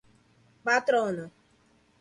patrona 0.65 1.29